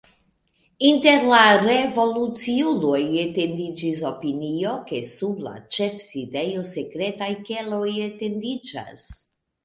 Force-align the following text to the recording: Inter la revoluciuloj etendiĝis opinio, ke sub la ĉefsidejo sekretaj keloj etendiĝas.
Inter 0.91 1.25
la 1.31 1.39
revoluciuloj 1.63 3.01
etendiĝis 3.23 4.01
opinio, 4.09 4.71
ke 4.91 5.01
sub 5.09 5.43
la 5.49 5.53
ĉefsidejo 5.75 6.63
sekretaj 6.71 7.29
keloj 7.51 7.83
etendiĝas. 8.07 9.05